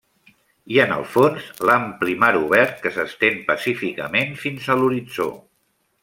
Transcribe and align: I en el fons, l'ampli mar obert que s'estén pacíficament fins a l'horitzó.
I 0.75 0.77
en 0.83 0.93
el 0.93 1.03
fons, 1.15 1.49
l'ampli 1.69 2.15
mar 2.23 2.31
obert 2.39 2.81
que 2.85 2.93
s'estén 2.95 3.37
pacíficament 3.51 4.33
fins 4.45 4.67
a 4.67 4.79
l'horitzó. 4.83 5.29